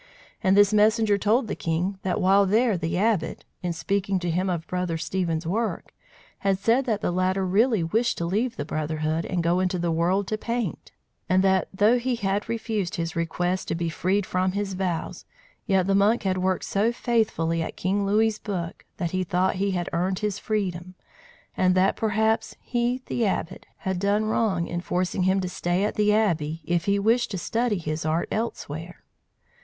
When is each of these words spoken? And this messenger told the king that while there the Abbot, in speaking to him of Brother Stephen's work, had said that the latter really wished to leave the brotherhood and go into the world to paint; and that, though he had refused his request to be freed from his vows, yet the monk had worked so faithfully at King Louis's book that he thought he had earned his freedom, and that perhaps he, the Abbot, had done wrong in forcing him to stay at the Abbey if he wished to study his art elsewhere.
And 0.43 0.57
this 0.57 0.73
messenger 0.73 1.15
told 1.19 1.45
the 1.45 1.53
king 1.53 1.99
that 2.01 2.19
while 2.19 2.47
there 2.47 2.75
the 2.75 2.97
Abbot, 2.97 3.45
in 3.61 3.71
speaking 3.71 4.17
to 4.21 4.31
him 4.31 4.49
of 4.49 4.65
Brother 4.65 4.97
Stephen's 4.97 5.45
work, 5.45 5.93
had 6.39 6.57
said 6.57 6.85
that 6.85 7.01
the 7.01 7.11
latter 7.11 7.45
really 7.45 7.83
wished 7.83 8.17
to 8.17 8.25
leave 8.25 8.55
the 8.55 8.65
brotherhood 8.65 9.27
and 9.27 9.43
go 9.43 9.59
into 9.59 9.77
the 9.77 9.91
world 9.91 10.25
to 10.29 10.39
paint; 10.39 10.91
and 11.29 11.43
that, 11.43 11.67
though 11.71 11.99
he 11.99 12.15
had 12.15 12.49
refused 12.49 12.95
his 12.95 13.15
request 13.15 13.67
to 13.67 13.75
be 13.75 13.89
freed 13.89 14.25
from 14.25 14.53
his 14.53 14.73
vows, 14.73 15.23
yet 15.67 15.85
the 15.85 15.93
monk 15.93 16.23
had 16.23 16.39
worked 16.39 16.65
so 16.65 16.91
faithfully 16.91 17.61
at 17.61 17.77
King 17.77 18.03
Louis's 18.03 18.39
book 18.39 18.83
that 18.97 19.11
he 19.11 19.23
thought 19.23 19.57
he 19.57 19.69
had 19.69 19.87
earned 19.93 20.17
his 20.17 20.39
freedom, 20.39 20.95
and 21.55 21.75
that 21.75 21.95
perhaps 21.95 22.55
he, 22.59 23.03
the 23.05 23.23
Abbot, 23.27 23.67
had 23.77 23.99
done 23.99 24.25
wrong 24.25 24.65
in 24.65 24.81
forcing 24.81 25.21
him 25.21 25.39
to 25.41 25.47
stay 25.47 25.83
at 25.83 25.93
the 25.93 26.11
Abbey 26.11 26.61
if 26.65 26.85
he 26.85 26.97
wished 26.97 27.29
to 27.29 27.37
study 27.37 27.77
his 27.77 28.03
art 28.03 28.27
elsewhere. 28.31 29.03